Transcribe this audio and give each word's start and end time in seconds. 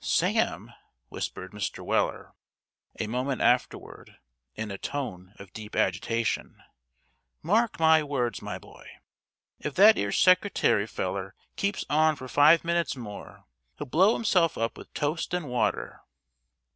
"Sam," 0.03 0.73
whispered 1.09 1.51
Mr. 1.51 1.85
Weller, 1.85 2.33
a 2.99 3.05
moment 3.05 3.39
afterward, 3.41 4.17
in 4.55 4.71
a 4.71 4.79
tone 4.79 5.35
of 5.37 5.53
deep 5.53 5.75
agitation, 5.75 6.59
"mark 7.43 7.79
my 7.79 8.01
words, 8.01 8.41
my 8.41 8.57
boy; 8.57 8.87
if 9.59 9.75
that 9.75 9.99
'ere 9.99 10.11
secretary 10.11 10.87
feller 10.87 11.35
keeps 11.55 11.85
on 11.87 12.15
for 12.15 12.27
five 12.27 12.63
minutes 12.65 12.95
more, 12.95 13.45
he'll 13.77 13.85
blow 13.85 14.15
himself 14.15 14.57
up 14.57 14.75
with 14.75 14.91
toast 14.95 15.35
and 15.35 15.47
water." 15.47 16.01